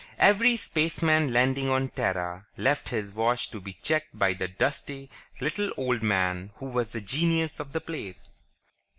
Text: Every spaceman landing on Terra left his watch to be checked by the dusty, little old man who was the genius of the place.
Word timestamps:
Every 0.17 0.55
spaceman 0.55 1.31
landing 1.31 1.69
on 1.69 1.89
Terra 1.89 2.47
left 2.57 2.89
his 2.89 3.13
watch 3.13 3.51
to 3.51 3.59
be 3.61 3.73
checked 3.83 4.17
by 4.17 4.33
the 4.33 4.47
dusty, 4.47 5.11
little 5.39 5.71
old 5.77 6.01
man 6.01 6.49
who 6.55 6.65
was 6.65 6.91
the 6.91 7.01
genius 7.01 7.59
of 7.59 7.71
the 7.71 7.81
place. 7.81 8.43